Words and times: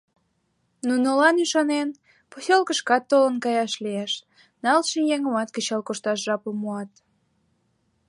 Нунылан 0.87 1.35
ӱшанен, 1.43 1.89
поселкышкат 2.31 3.03
толын 3.11 3.35
каяш 3.43 3.73
лиеш, 3.83 4.13
налше 4.63 4.99
еҥымат 5.15 5.49
кычал 5.55 5.81
кошташ 5.87 6.19
жапым 6.25 6.55
муат. 6.61 6.91